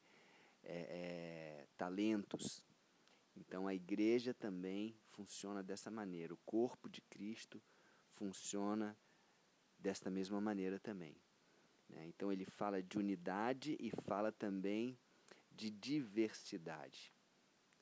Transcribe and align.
é, 0.63 1.61
é, 1.61 1.67
talentos. 1.77 2.63
Então 3.35 3.67
a 3.67 3.73
igreja 3.73 4.33
também 4.33 4.95
funciona 5.11 5.63
dessa 5.63 5.89
maneira. 5.89 6.33
O 6.33 6.39
corpo 6.45 6.89
de 6.89 7.01
Cristo 7.01 7.61
funciona 8.09 8.97
desta 9.79 10.09
mesma 10.09 10.39
maneira 10.39 10.79
também. 10.79 11.15
Né? 11.89 12.05
Então 12.07 12.31
ele 12.31 12.45
fala 12.45 12.81
de 12.81 12.97
unidade 12.97 13.77
e 13.79 13.91
fala 14.03 14.31
também 14.31 14.97
de 15.51 15.69
diversidade. 15.69 17.13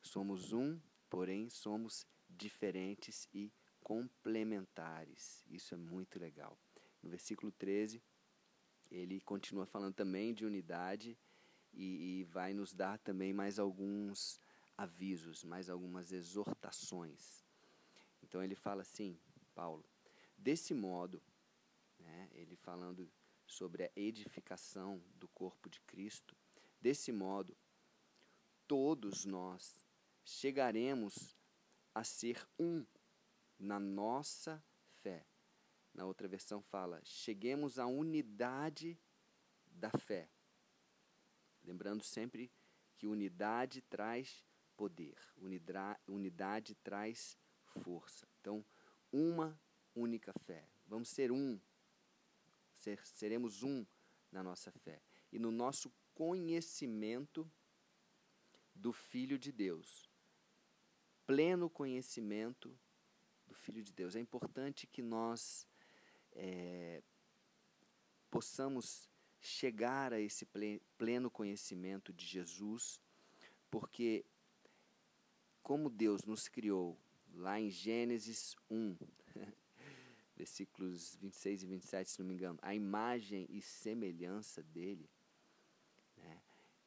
Somos 0.02 0.54
um, 0.54 0.80
porém 1.10 1.50
somos 1.50 2.06
diferentes 2.30 3.28
e 3.34 3.52
complementares. 3.84 5.44
Isso 5.50 5.74
é 5.74 5.78
muito 5.78 6.20
legal. 6.20 6.58
No 7.02 7.10
versículo 7.10 7.52
13, 7.52 8.02
ele 8.90 9.22
continua 9.22 9.66
falando 9.66 9.94
também 9.94 10.34
de 10.34 10.46
unidade 10.46 11.18
e, 11.74 12.20
e 12.20 12.24
vai 12.26 12.54
nos 12.54 12.74
dar 12.74 12.98
também 13.00 13.34
mais 13.34 13.60
alguns 13.60 14.40
avisos, 14.78 15.44
mais 15.44 15.70
algumas 15.70 16.12
exortações. 16.12 17.46
Então 18.24 18.44
ele 18.44 18.56
fala 18.56 18.82
assim, 18.82 19.20
Paulo, 19.54 19.86
desse 20.38 20.74
modo, 20.74 21.22
né, 22.00 22.30
ele 22.32 22.56
falando 22.56 23.12
sobre 23.46 23.84
a 23.84 23.92
edificação 23.96 25.02
do 25.16 25.28
corpo 25.30 25.70
de 25.70 25.82
Cristo, 25.82 26.36
desse 26.82 27.12
modo, 27.12 27.58
todos 28.68 29.26
nós 29.26 29.84
chegaremos 30.24 31.36
a 31.94 32.04
ser 32.04 32.48
um 32.58 32.86
na 33.58 33.80
nossa 33.80 34.64
fé. 35.02 35.26
Na 36.00 36.06
outra 36.06 36.30
versão 36.30 36.62
fala: 36.62 37.02
cheguemos 37.04 37.78
à 37.78 37.86
unidade 37.86 38.98
da 39.66 39.92
fé. 39.92 40.30
Lembrando 41.62 42.06
sempre 42.06 42.50
que 42.98 43.06
unidade 43.06 43.82
traz 43.82 44.48
poder, 44.78 45.18
unidade, 45.36 46.00
unidade 46.08 46.74
traz 46.76 47.38
força. 47.84 48.26
Então, 48.40 48.66
uma 49.12 49.62
única 49.94 50.32
fé. 50.46 50.70
Vamos 50.88 51.10
ser 51.10 51.34
um. 51.34 51.60
Ser, 52.78 53.06
seremos 53.06 53.62
um 53.62 53.86
na 54.32 54.42
nossa 54.42 54.72
fé. 54.72 55.02
E 55.34 55.38
no 55.38 55.52
nosso 55.52 55.92
conhecimento 56.14 57.52
do 58.74 58.94
Filho 58.94 59.38
de 59.38 59.52
Deus. 59.52 60.10
Pleno 61.28 61.70
conhecimento 61.70 62.80
do 63.46 63.54
Filho 63.54 63.84
de 63.84 63.92
Deus. 63.92 64.16
É 64.16 64.22
importante 64.22 64.88
que 64.88 65.02
nós 65.02 65.68
é, 66.42 67.04
possamos 68.32 69.10
chegar 69.42 70.14
a 70.14 70.20
esse 70.20 70.48
pleno 70.98 71.30
conhecimento 71.30 72.14
de 72.14 72.26
Jesus, 72.26 73.02
porque 73.70 74.26
como 75.62 75.90
Deus 75.90 76.24
nos 76.24 76.48
criou, 76.48 76.98
lá 77.34 77.60
em 77.60 77.70
Gênesis 77.70 78.56
1, 78.70 78.96
versículos 80.36 81.16
26 81.18 81.64
e 81.64 81.66
27, 81.68 82.10
se 82.10 82.20
não 82.20 82.28
me 82.28 82.34
engano, 82.34 82.58
a 82.62 82.74
imagem 82.74 83.46
e 83.50 83.62
semelhança 83.62 84.64
dele, 84.64 85.10
né? 86.16 86.42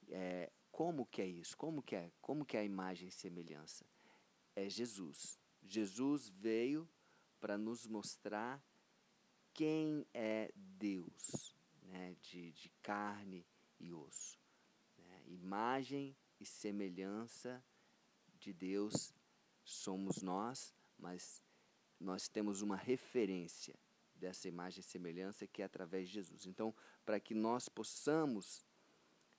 é, 0.08 0.52
como 0.70 1.04
que 1.04 1.20
é 1.20 1.26
isso? 1.26 1.56
Como 1.56 1.82
que 1.82 1.94
é? 1.94 2.10
Como 2.22 2.46
que 2.46 2.56
é 2.56 2.60
a 2.60 2.64
imagem 2.64 3.08
e 3.08 3.12
semelhança? 3.12 3.84
É 4.56 4.68
Jesus. 4.68 5.38
Jesus 5.62 6.28
veio 6.28 6.88
para 7.38 7.58
nos 7.58 7.86
mostrar 7.86 8.62
quem 9.54 10.06
é 10.14 10.50
Deus, 10.54 11.54
né, 11.82 12.16
de, 12.22 12.52
de 12.52 12.68
carne 12.82 13.46
e 13.78 13.92
osso. 13.92 14.38
Né? 14.98 15.22
Imagem 15.26 16.16
e 16.40 16.44
semelhança 16.44 17.62
de 18.38 18.52
Deus 18.52 19.14
somos 19.64 20.22
nós, 20.22 20.74
mas 20.98 21.42
nós 22.00 22.28
temos 22.28 22.62
uma 22.62 22.76
referência 22.76 23.78
dessa 24.14 24.48
imagem 24.48 24.80
e 24.80 24.84
semelhança 24.84 25.46
que 25.46 25.62
é 25.62 25.64
através 25.64 26.08
de 26.08 26.14
Jesus. 26.14 26.46
Então, 26.46 26.74
para 27.04 27.20
que 27.20 27.34
nós 27.34 27.68
possamos 27.68 28.64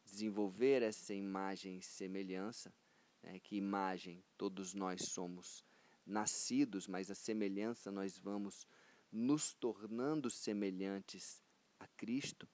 desenvolver 0.05 0.81
essa 0.81 1.13
imagem 1.13 1.77
e 1.77 1.81
semelhança, 1.81 2.73
né, 3.21 3.39
que 3.39 3.55
imagem 3.55 4.23
todos 4.37 4.73
nós 4.73 5.01
somos 5.09 5.63
nascidos, 6.05 6.87
mas 6.87 7.09
a 7.09 7.15
semelhança 7.15 7.91
nós 7.91 8.17
vamos 8.17 8.67
nos 9.13 9.53
tornando 9.53 10.27
semelhantes 10.27 11.43
a 11.79 11.87
Cristo, 11.87 12.49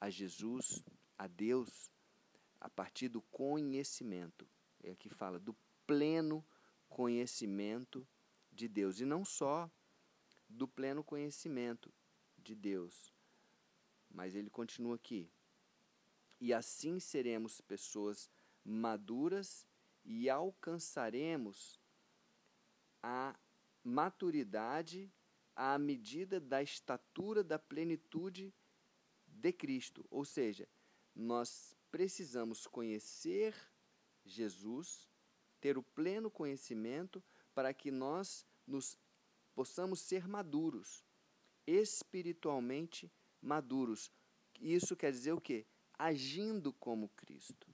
a 0.00 0.08
Jesus, 0.08 0.84
a 1.18 1.26
Deus, 1.26 1.90
a 2.60 2.70
partir 2.70 3.08
do 3.08 3.20
conhecimento. 3.20 4.48
É 4.84 4.92
aqui 4.92 5.08
fala 5.08 5.40
do 5.40 5.52
pleno 5.84 6.46
conhecimento 6.88 8.06
de 8.52 8.68
Deus. 8.68 9.00
E 9.00 9.04
não 9.04 9.24
só 9.24 9.68
do 10.48 10.68
pleno 10.68 11.02
conhecimento 11.02 11.92
de 12.38 12.54
Deus, 12.54 13.12
mas 14.08 14.36
ele 14.36 14.50
continua 14.50 14.94
aqui. 14.94 15.28
E 16.40 16.54
assim 16.54 17.00
seremos 17.00 17.60
pessoas 17.60 18.30
maduras 18.64 19.66
e 20.04 20.30
alcançaremos 20.30 21.80
a 23.02 23.34
maturidade 23.82 25.12
à 25.54 25.78
medida 25.78 26.40
da 26.40 26.62
estatura 26.62 27.42
da 27.44 27.58
plenitude 27.58 28.52
de 29.26 29.52
Cristo. 29.52 30.04
Ou 30.10 30.24
seja, 30.24 30.68
nós 31.14 31.76
precisamos 31.90 32.66
conhecer 32.66 33.54
Jesus, 34.24 35.08
ter 35.60 35.78
o 35.78 35.82
pleno 35.82 36.30
conhecimento 36.30 37.22
para 37.54 37.72
que 37.72 37.90
nós 37.90 38.46
nos 38.66 38.98
possamos 39.54 40.00
ser 40.00 40.26
maduros, 40.26 41.04
espiritualmente 41.66 43.10
maduros. 43.40 44.10
Isso 44.60 44.96
quer 44.96 45.12
dizer 45.12 45.32
o 45.32 45.40
quê? 45.40 45.66
Agindo 45.96 46.72
como 46.72 47.08
Cristo. 47.10 47.72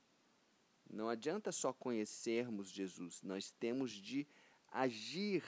Não 0.89 1.09
adianta 1.09 1.53
só 1.53 1.73
conhecermos 1.73 2.69
Jesus, 2.71 3.23
nós 3.23 3.51
temos 3.53 3.93
de 3.93 4.27
agir 4.69 5.45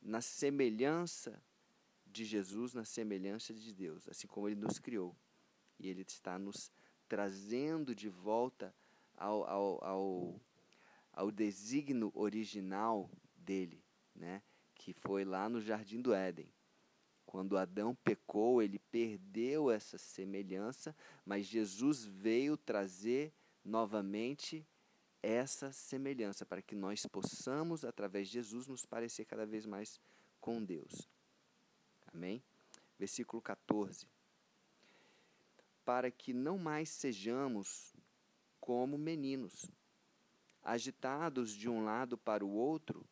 na 0.00 0.20
semelhança 0.20 1.42
de 2.10 2.24
Jesus 2.24 2.74
na 2.74 2.84
semelhança 2.84 3.54
de 3.54 3.72
Deus, 3.72 4.08
assim 4.08 4.26
como 4.26 4.48
Ele 4.48 4.60
nos 4.60 4.78
criou. 4.78 5.16
E 5.78 5.88
Ele 5.88 6.02
está 6.02 6.38
nos 6.38 6.70
trazendo 7.08 7.94
de 7.94 8.08
volta 8.08 8.74
ao, 9.16 9.44
ao, 9.44 9.84
ao, 9.84 10.40
ao 11.12 11.30
desígnio 11.30 12.10
original 12.14 13.10
dele, 13.36 13.82
né? 14.14 14.42
que 14.74 14.94
foi 14.94 15.24
lá 15.24 15.48
no 15.48 15.60
Jardim 15.60 16.00
do 16.00 16.14
Éden. 16.14 16.50
Quando 17.26 17.58
Adão 17.58 17.94
pecou, 17.94 18.62
ele 18.62 18.78
perdeu 18.78 19.70
essa 19.70 19.98
semelhança, 19.98 20.96
mas 21.24 21.46
Jesus 21.46 22.04
veio 22.04 22.56
trazer 22.56 23.32
novamente 23.64 24.66
essa 25.22 25.70
semelhança 25.70 26.46
para 26.46 26.62
que 26.62 26.74
nós 26.74 27.06
possamos, 27.06 27.84
através 27.84 28.28
de 28.28 28.34
Jesus, 28.34 28.66
nos 28.66 28.86
parecer 28.86 29.26
cada 29.26 29.46
vez 29.46 29.66
mais 29.66 30.00
com 30.40 30.64
Deus. 30.64 31.08
Amém? 32.12 32.42
Versículo 32.98 33.40
14. 33.40 34.06
para 35.84 36.10
que 36.10 36.32
não 36.32 36.56
mais 36.56 36.88
sejamos 36.88 37.96
como 38.60 38.96
meninos, 38.96 39.68
agitados 40.62 41.52
de 41.52 41.68
um 41.68 41.82
lado 41.82 42.16
para 42.16 42.44
o 42.44 42.50
outro 42.52 43.04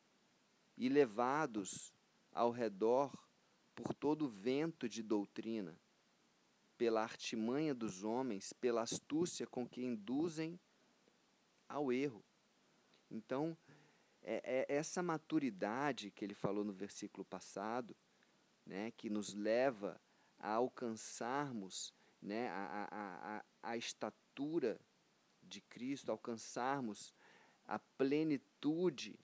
e 0.77 0.89
levados 0.89 1.93
ao 2.33 2.51
redor 2.53 3.13
por 3.75 3.95
todo 3.95 4.29
vento 4.29 4.89
de 4.89 5.03
doutrina, 5.03 5.77
pela 6.77 7.03
artimanha 7.03 7.75
dos 7.75 8.05
homens, 8.05 8.53
pela 8.53 8.83
astúcia 8.83 9.47
com 9.47 9.67
que 9.69 9.85
induzem 9.85 10.61
ao 11.69 11.93
erro. 11.93 12.25
Então, 13.11 13.57
é, 14.23 14.67
é 14.69 14.75
essa 14.77 15.03
maturidade 15.03 16.11
que 16.11 16.25
ele 16.25 16.35
falou 16.35 16.65
no 16.65 16.73
versículo 16.73 17.25
passado, 17.25 17.97
né, 18.69 18.93
que 18.93 19.09
nos 19.09 19.35
leva 19.35 19.99
a 20.39 20.53
alcançarmos 20.53 21.93
né, 22.21 22.49
a, 22.51 22.89
a, 22.91 23.37
a, 23.39 23.45
a 23.71 23.77
estatura 23.77 24.79
de 25.43 25.63
Cristo, 25.63 26.13
alcançarmos 26.13 27.15
a 27.67 27.79
plenitude 27.79 29.19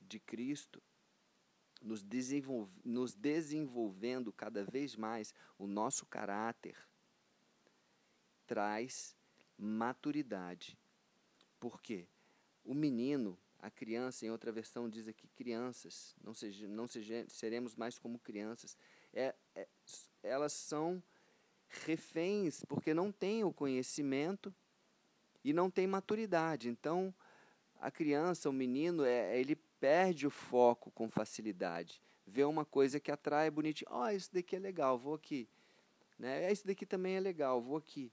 de 0.00 0.18
Cristo, 0.18 0.82
nos, 1.82 2.02
desenvolve, 2.02 2.72
nos 2.82 3.14
desenvolvendo 3.14 4.32
cada 4.32 4.64
vez 4.64 4.96
mais 4.96 5.34
o 5.58 5.66
nosso 5.66 6.06
caráter, 6.06 6.76
traz 8.46 9.14
maturidade. 9.58 10.78
Por 11.60 11.80
quê? 11.82 12.08
O 12.64 12.72
menino, 12.72 13.38
a 13.64 13.70
criança, 13.70 14.26
em 14.26 14.30
outra 14.30 14.52
versão 14.52 14.90
diz 14.90 15.08
aqui 15.08 15.26
crianças, 15.28 16.14
não, 16.22 16.34
seja, 16.34 16.68
não 16.68 16.86
seremos 16.86 17.74
mais 17.74 17.98
como 17.98 18.18
crianças. 18.18 18.76
É, 19.10 19.34
é, 19.54 19.66
elas 20.22 20.52
são 20.52 21.02
reféns 21.66 22.62
porque 22.66 22.92
não 22.92 23.10
têm 23.10 23.42
o 23.42 23.50
conhecimento 23.50 24.54
e 25.42 25.54
não 25.54 25.70
têm 25.70 25.86
maturidade. 25.86 26.68
Então, 26.68 27.12
a 27.80 27.90
criança, 27.90 28.50
o 28.50 28.52
menino, 28.52 29.02
é, 29.02 29.40
ele 29.40 29.56
perde 29.80 30.26
o 30.26 30.30
foco 30.30 30.90
com 30.90 31.08
facilidade. 31.08 32.02
Vê 32.26 32.44
uma 32.44 32.66
coisa 32.66 33.00
que 33.00 33.10
atrai 33.10 33.50
bonitinho. 33.50 33.90
Ó, 33.90 34.04
oh, 34.04 34.10
isso 34.10 34.28
daqui 34.30 34.56
é 34.56 34.58
legal, 34.58 34.98
vou 34.98 35.14
aqui. 35.14 35.48
Né? 36.18 36.52
Esse 36.52 36.66
daqui 36.66 36.84
também 36.84 37.16
é 37.16 37.20
legal, 37.20 37.62
vou 37.62 37.78
aqui. 37.78 38.12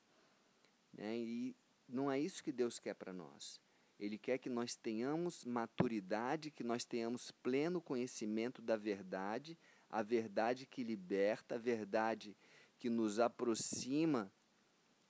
Né? 0.94 1.18
E 1.18 1.56
não 1.89 2.09
é 2.09 2.18
isso 2.18 2.42
que 2.42 2.54
Deus 2.54 2.80
quer 2.80 2.94
para 2.94 3.12
nós. 3.12 3.59
Ele 4.01 4.18
quer 4.18 4.39
que 4.39 4.50
nós 4.50 4.75
tenhamos 4.75 5.45
maturidade, 5.45 6.50
que 6.50 6.63
nós 6.63 6.83
tenhamos 6.83 7.30
pleno 7.30 7.80
conhecimento 7.80 8.59
da 8.59 8.75
verdade, 8.75 9.56
a 9.88 10.01
verdade 10.01 10.65
que 10.65 10.83
liberta, 10.83 11.53
a 11.53 11.59
verdade 11.59 12.36
que 12.80 12.89
nos 12.89 13.19
aproxima 13.19 14.33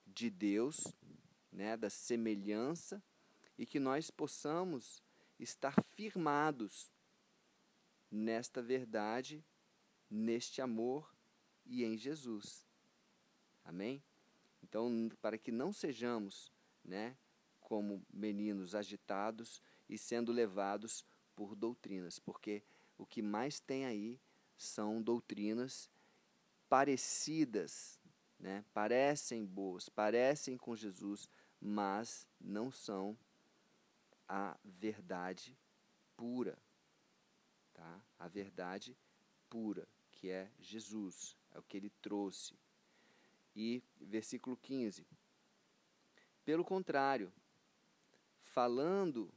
de 0.06 0.28
Deus, 0.28 0.94
né, 1.50 1.74
da 1.74 1.88
semelhança, 1.88 3.02
e 3.56 3.64
que 3.64 3.80
nós 3.80 4.10
possamos 4.10 5.02
estar 5.40 5.82
firmados 5.96 6.92
nesta 8.10 8.60
verdade, 8.60 9.42
neste 10.10 10.60
amor 10.60 11.16
e 11.64 11.82
em 11.82 11.96
Jesus. 11.96 12.66
Amém? 13.64 14.02
Então, 14.62 15.08
para 15.22 15.38
que 15.38 15.50
não 15.50 15.72
sejamos, 15.72 16.52
né, 16.84 17.16
como 17.62 18.04
meninos 18.12 18.74
agitados 18.74 19.62
e 19.88 19.96
sendo 19.96 20.32
levados 20.32 21.04
por 21.34 21.54
doutrinas, 21.54 22.18
porque 22.18 22.62
o 22.98 23.06
que 23.06 23.22
mais 23.22 23.60
tem 23.60 23.86
aí 23.86 24.20
são 24.56 25.02
doutrinas 25.02 25.90
parecidas, 26.68 28.00
né? 28.38 28.64
parecem 28.72 29.44
boas, 29.44 29.88
parecem 29.88 30.56
com 30.56 30.76
Jesus, 30.76 31.28
mas 31.60 32.26
não 32.40 32.70
são 32.70 33.16
a 34.28 34.56
verdade 34.64 35.56
pura. 36.16 36.58
Tá? 37.74 38.00
A 38.18 38.28
verdade 38.28 38.96
pura, 39.48 39.86
que 40.10 40.30
é 40.30 40.50
Jesus, 40.60 41.36
é 41.52 41.58
o 41.58 41.62
que 41.62 41.76
ele 41.76 41.90
trouxe. 42.00 42.54
E 43.54 43.82
versículo 44.00 44.56
15. 44.56 45.06
Pelo 46.44 46.64
contrário, 46.64 47.32
falando 48.52 49.32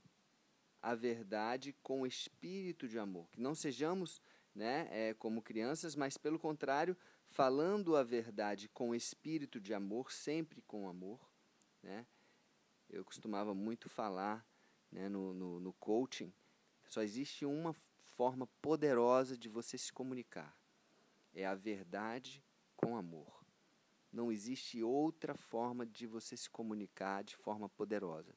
a 0.81 0.93
verdade 0.93 1.73
com 1.81 2.05
espírito 2.05 2.87
de 2.87 2.99
amor, 2.99 3.29
que 3.31 3.39
não 3.39 3.55
sejamos 3.55 4.21
né, 4.53 4.87
é, 4.91 5.13
como 5.13 5.41
crianças, 5.41 5.95
mas 5.95 6.17
pelo 6.17 6.37
contrário, 6.37 6.95
falando 7.29 7.95
a 7.95 8.03
verdade 8.03 8.67
com 8.69 8.93
espírito 8.93 9.59
de 9.59 9.73
amor, 9.73 10.11
sempre 10.11 10.61
com 10.61 10.87
amor. 10.87 11.19
Né? 11.81 12.05
Eu 12.89 13.05
costumava 13.05 13.55
muito 13.55 13.89
falar 13.89 14.45
né, 14.91 15.07
no, 15.07 15.33
no, 15.33 15.59
no 15.59 15.73
coaching, 15.73 16.33
só 16.85 17.01
existe 17.01 17.45
uma 17.45 17.73
forma 18.15 18.47
poderosa 18.61 19.37
de 19.37 19.47
você 19.49 19.77
se 19.77 19.91
comunicar. 19.91 20.55
É 21.33 21.45
a 21.45 21.55
verdade 21.55 22.43
com 22.75 22.95
amor. 22.95 23.43
Não 24.11 24.31
existe 24.31 24.83
outra 24.83 25.33
forma 25.35 25.85
de 25.85 26.05
você 26.05 26.37
se 26.37 26.49
comunicar 26.49 27.23
de 27.23 27.35
forma 27.35 27.67
poderosa. 27.67 28.35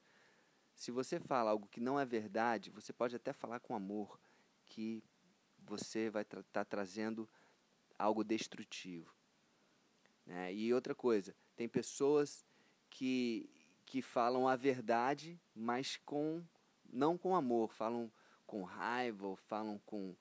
Se 0.79 0.93
você 0.93 1.19
fala 1.19 1.51
algo 1.51 1.67
que 1.67 1.81
não 1.81 1.99
é 1.99 2.07
verdade, 2.07 2.71
você 2.71 2.93
pode 2.93 3.17
até 3.17 3.33
falar 3.33 3.59
com 3.59 3.75
amor, 3.75 4.17
que 4.65 5.03
você 5.59 6.09
vai 6.09 6.23
estar 6.23 6.41
tá 6.53 6.65
trazendo 6.65 7.29
algo 7.99 8.23
destrutivo. 8.23 9.13
Né? 10.25 10.55
E 10.55 10.73
outra 10.73 10.95
coisa, 10.95 11.35
tem 11.57 11.69
pessoas 11.69 12.47
que, 12.89 13.51
que 13.85 14.01
falam 14.01 14.47
a 14.47 14.55
verdade, 14.55 15.37
mas 15.53 15.97
com 15.97 16.45
não 16.89 17.19
com 17.19 17.35
amor, 17.35 17.73
falam 17.73 18.09
com 18.47 18.63
raiva, 18.63 19.27
ou 19.27 19.35
falam 19.35 19.81
com, 19.81 20.15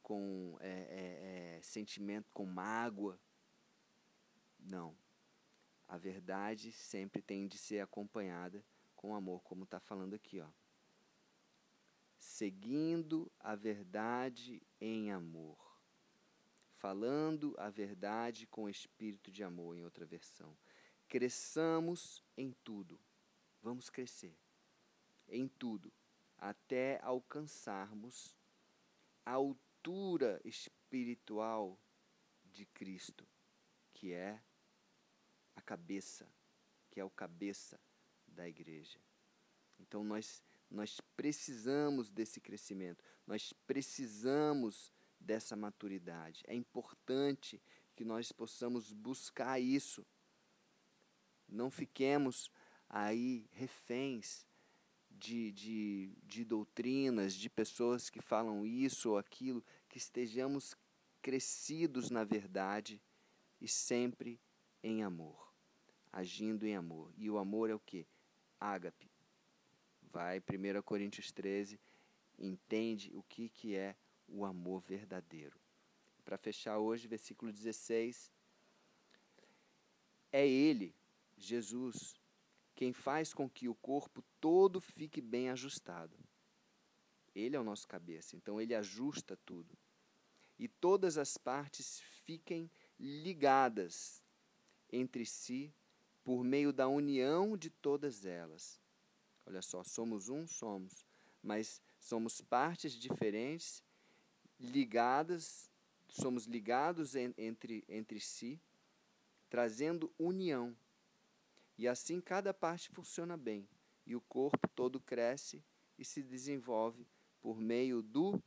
com 0.00 0.56
é, 0.60 0.70
é, 0.70 1.56
é, 1.56 1.60
sentimento, 1.60 2.30
com 2.32 2.46
mágoa. 2.46 3.18
Não. 4.60 4.96
A 5.88 5.98
verdade 5.98 6.70
sempre 6.70 7.20
tem 7.20 7.48
de 7.48 7.58
ser 7.58 7.80
acompanhada 7.80 8.64
com 9.04 9.14
amor, 9.14 9.42
como 9.42 9.64
está 9.64 9.78
falando 9.78 10.14
aqui, 10.14 10.40
ó. 10.40 10.48
Seguindo 12.16 13.30
a 13.38 13.54
verdade 13.54 14.62
em 14.80 15.12
amor 15.12 15.58
falando 16.84 17.54
a 17.58 17.70
verdade 17.70 18.46
com 18.46 18.68
espírito 18.68 19.30
de 19.30 19.42
amor, 19.42 19.74
em 19.74 19.82
outra 19.82 20.04
versão. 20.04 20.54
Cresçamos 21.08 22.22
em 22.36 22.52
tudo. 22.62 23.00
Vamos 23.62 23.88
crescer 23.88 24.36
em 25.26 25.48
tudo, 25.48 25.90
até 26.36 27.00
alcançarmos 27.02 28.36
a 29.24 29.32
altura 29.32 30.42
espiritual 30.44 31.80
de 32.44 32.66
Cristo, 32.66 33.26
que 33.94 34.12
é 34.12 34.42
a 35.56 35.62
cabeça, 35.62 36.30
que 36.90 37.00
é 37.00 37.04
o 37.04 37.08
cabeça 37.08 37.80
da 38.34 38.48
igreja. 38.48 38.98
Então 39.78 40.04
nós 40.04 40.42
nós 40.70 41.00
precisamos 41.16 42.10
desse 42.10 42.40
crescimento, 42.40 43.04
nós 43.26 43.52
precisamos 43.66 44.92
dessa 45.20 45.54
maturidade. 45.54 46.42
É 46.46 46.54
importante 46.54 47.62
que 47.94 48.04
nós 48.04 48.32
possamos 48.32 48.92
buscar 48.92 49.60
isso. 49.60 50.04
Não 51.48 51.70
fiquemos 51.70 52.50
aí 52.88 53.46
reféns 53.52 54.46
de, 55.10 55.52
de, 55.52 56.12
de 56.24 56.44
doutrinas, 56.44 57.34
de 57.34 57.48
pessoas 57.48 58.10
que 58.10 58.20
falam 58.20 58.66
isso 58.66 59.10
ou 59.10 59.18
aquilo, 59.18 59.64
que 59.88 59.98
estejamos 59.98 60.76
crescidos 61.22 62.10
na 62.10 62.24
verdade 62.24 63.00
e 63.60 63.68
sempre 63.68 64.40
em 64.82 65.02
amor, 65.02 65.54
agindo 66.12 66.66
em 66.66 66.74
amor. 66.74 67.12
E 67.16 67.30
o 67.30 67.38
amor 67.38 67.70
é 67.70 67.74
o 67.74 67.78
que? 67.78 68.06
Ágape. 68.64 69.10
Vai, 70.10 70.38
1 70.40 70.82
Coríntios 70.82 71.30
13, 71.32 71.78
entende 72.38 73.10
o 73.14 73.22
que, 73.22 73.50
que 73.50 73.76
é 73.76 73.94
o 74.26 74.44
amor 74.44 74.80
verdadeiro. 74.80 75.60
Para 76.24 76.38
fechar 76.38 76.78
hoje, 76.78 77.06
versículo 77.06 77.52
16. 77.52 78.32
É 80.32 80.46
Ele, 80.48 80.94
Jesus, 81.36 82.14
quem 82.74 82.92
faz 82.92 83.34
com 83.34 83.50
que 83.50 83.68
o 83.68 83.74
corpo 83.74 84.24
todo 84.40 84.80
fique 84.80 85.20
bem 85.20 85.50
ajustado. 85.50 86.16
Ele 87.34 87.56
é 87.56 87.60
o 87.60 87.64
nosso 87.64 87.86
cabeça, 87.86 88.34
então 88.34 88.60
ele 88.60 88.74
ajusta 88.74 89.36
tudo. 89.44 89.76
E 90.58 90.68
todas 90.68 91.18
as 91.18 91.36
partes 91.36 92.00
fiquem 92.24 92.70
ligadas 92.98 94.22
entre 94.90 95.26
si 95.26 95.74
por 96.24 96.42
meio 96.42 96.72
da 96.72 96.88
união 96.88 97.56
de 97.56 97.68
todas 97.68 98.24
elas. 98.24 98.80
Olha 99.44 99.60
só, 99.60 99.84
somos 99.84 100.30
um, 100.30 100.46
somos, 100.46 101.04
mas 101.42 101.82
somos 101.98 102.40
partes 102.40 102.94
diferentes 102.94 103.84
ligadas, 104.58 105.70
somos 106.08 106.46
ligados 106.46 107.14
en, 107.14 107.34
entre, 107.36 107.84
entre 107.86 108.18
si, 108.18 108.58
trazendo 109.50 110.10
união. 110.18 110.74
E 111.76 111.86
assim 111.86 112.20
cada 112.20 112.54
parte 112.54 112.88
funciona 112.88 113.36
bem, 113.36 113.68
e 114.06 114.16
o 114.16 114.20
corpo 114.22 114.66
todo 114.68 115.00
cresce 115.00 115.62
e 115.98 116.04
se 116.04 116.22
desenvolve 116.22 117.06
por 117.42 117.60
meio 117.60 118.00
do 118.00 118.42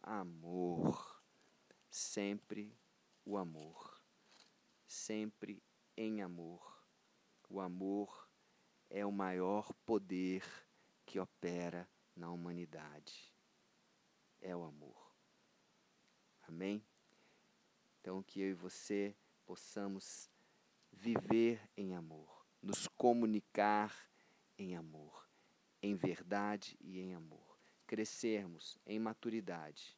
amor. 0.00 1.20
Sempre 1.90 2.72
o 3.24 3.36
amor. 3.36 4.00
Sempre 4.86 5.60
em 5.96 6.22
amor. 6.22 6.84
O 7.48 7.60
amor 7.60 8.28
é 8.88 9.04
o 9.04 9.12
maior 9.12 9.72
poder 9.84 10.44
que 11.04 11.18
opera 11.18 11.88
na 12.14 12.30
humanidade. 12.30 13.32
É 14.40 14.54
o 14.54 14.62
amor. 14.62 15.14
Amém? 16.42 16.84
Então, 18.00 18.22
que 18.22 18.40
eu 18.40 18.50
e 18.50 18.54
você 18.54 19.14
possamos 19.44 20.30
viver 20.92 21.60
em 21.76 21.94
amor, 21.94 22.46
nos 22.62 22.88
comunicar 22.88 24.10
em 24.58 24.76
amor, 24.76 25.28
em 25.82 25.94
verdade 25.94 26.76
e 26.80 26.98
em 26.98 27.14
amor, 27.14 27.58
crescermos 27.86 28.78
em 28.86 28.98
maturidade, 28.98 29.96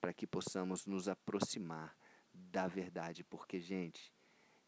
para 0.00 0.12
que 0.12 0.26
possamos 0.26 0.86
nos 0.86 1.08
aproximar 1.08 1.96
da 2.32 2.66
verdade, 2.66 3.24
porque, 3.24 3.60
gente, 3.60 4.12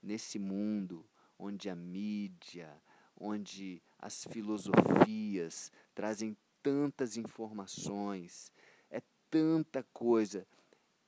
nesse 0.03 0.39
mundo 0.39 1.07
onde 1.39 1.69
a 1.69 1.75
mídia, 1.75 2.71
onde 3.17 3.83
as 3.99 4.25
filosofias 4.25 5.73
trazem 5.95 6.37
tantas 6.63 7.17
informações, 7.17 8.53
é 8.91 9.03
tanta 9.31 9.83
coisa 9.93 10.47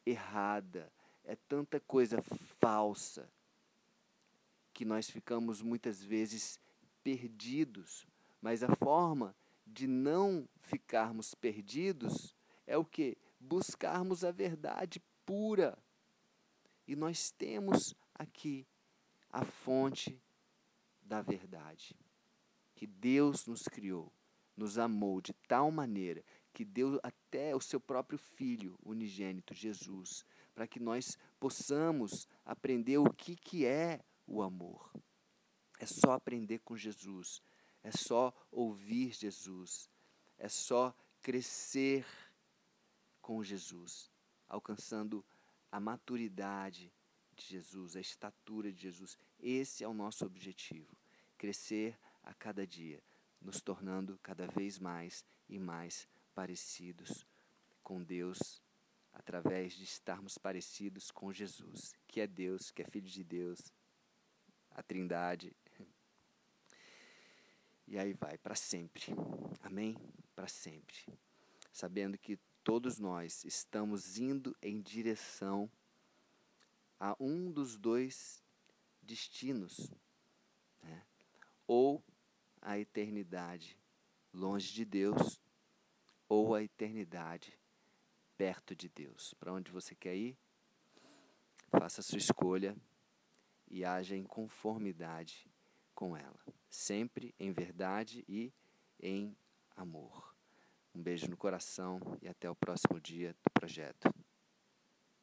errada, 0.04 0.92
é 1.24 1.36
tanta 1.36 1.80
coisa 1.80 2.22
falsa, 2.60 3.30
que 4.72 4.84
nós 4.84 5.08
ficamos 5.08 5.62
muitas 5.62 6.02
vezes 6.02 6.58
perdidos, 7.02 8.06
mas 8.42 8.62
a 8.62 8.74
forma 8.76 9.34
de 9.66 9.86
não 9.86 10.48
ficarmos 10.56 11.34
perdidos 11.34 12.34
é 12.66 12.76
o 12.76 12.84
que? 12.84 13.16
Buscarmos 13.38 14.24
a 14.24 14.30
verdade 14.30 15.00
pura. 15.24 15.78
E 16.86 16.96
nós 16.96 17.30
temos 17.30 17.94
aqui 18.14 18.66
a 19.34 19.44
fonte 19.44 20.22
da 21.02 21.20
verdade. 21.20 21.98
Que 22.72 22.86
Deus 22.86 23.46
nos 23.46 23.62
criou, 23.62 24.12
nos 24.56 24.78
amou 24.78 25.20
de 25.20 25.32
tal 25.48 25.72
maneira 25.72 26.24
que 26.52 26.64
deu 26.64 27.00
até 27.02 27.54
o 27.54 27.60
seu 27.60 27.80
próprio 27.80 28.16
Filho 28.16 28.78
unigênito, 28.80 29.52
Jesus, 29.52 30.24
para 30.54 30.68
que 30.68 30.78
nós 30.78 31.18
possamos 31.40 32.28
aprender 32.44 32.98
o 32.98 33.12
que, 33.12 33.34
que 33.34 33.66
é 33.66 34.04
o 34.24 34.40
amor. 34.40 34.92
É 35.80 35.86
só 35.86 36.12
aprender 36.12 36.60
com 36.60 36.76
Jesus, 36.76 37.42
é 37.82 37.90
só 37.90 38.32
ouvir 38.52 39.10
Jesus, 39.14 39.90
é 40.38 40.48
só 40.48 40.96
crescer 41.20 42.06
com 43.20 43.42
Jesus, 43.42 44.08
alcançando 44.46 45.24
a 45.72 45.80
maturidade 45.80 46.92
de 47.34 47.44
Jesus, 47.44 47.96
a 47.96 48.00
estatura 48.00 48.72
de 48.72 48.80
Jesus. 48.82 49.18
Esse 49.38 49.84
é 49.84 49.88
o 49.88 49.94
nosso 49.94 50.24
objetivo: 50.24 50.96
crescer 51.36 51.98
a 52.22 52.32
cada 52.32 52.66
dia, 52.66 53.02
nos 53.40 53.60
tornando 53.60 54.18
cada 54.22 54.46
vez 54.46 54.78
mais 54.78 55.24
e 55.48 55.58
mais 55.58 56.08
parecidos 56.34 57.26
com 57.82 58.02
Deus, 58.02 58.62
através 59.12 59.74
de 59.74 59.84
estarmos 59.84 60.38
parecidos 60.38 61.10
com 61.10 61.32
Jesus, 61.32 61.92
que 62.06 62.20
é 62.20 62.26
Deus, 62.26 62.70
que 62.70 62.82
é 62.82 62.86
Filho 62.86 63.08
de 63.08 63.22
Deus, 63.22 63.72
a 64.70 64.82
Trindade. 64.82 65.54
E 67.86 67.98
aí 67.98 68.14
vai, 68.14 68.38
para 68.38 68.54
sempre. 68.54 69.12
Amém? 69.62 69.96
Para 70.34 70.48
sempre. 70.48 70.96
Sabendo 71.70 72.16
que 72.16 72.38
todos 72.62 72.98
nós 72.98 73.44
estamos 73.44 74.18
indo 74.18 74.56
em 74.62 74.80
direção 74.80 75.70
a 76.98 77.16
um 77.18 77.50
dos 77.50 77.76
dois 77.76 78.42
destinos, 79.02 79.92
né? 80.82 81.02
ou 81.66 82.02
a 82.60 82.78
eternidade 82.78 83.78
longe 84.32 84.72
de 84.72 84.84
Deus, 84.84 85.40
ou 86.28 86.54
a 86.54 86.62
eternidade 86.62 87.58
perto 88.36 88.74
de 88.74 88.88
Deus. 88.88 89.34
Para 89.34 89.52
onde 89.52 89.70
você 89.70 89.94
quer 89.94 90.16
ir? 90.16 90.36
Faça 91.70 92.00
a 92.00 92.04
sua 92.04 92.18
escolha 92.18 92.76
e 93.68 93.84
haja 93.84 94.16
em 94.16 94.24
conformidade 94.24 95.50
com 95.94 96.16
ela, 96.16 96.38
sempre 96.68 97.34
em 97.38 97.52
verdade 97.52 98.24
e 98.28 98.52
em 99.00 99.36
amor. 99.76 100.34
Um 100.94 101.02
beijo 101.02 101.28
no 101.28 101.36
coração 101.36 102.00
e 102.22 102.28
até 102.28 102.48
o 102.48 102.54
próximo 102.54 103.00
dia 103.00 103.34
do 103.42 103.50
projeto. 103.52 104.12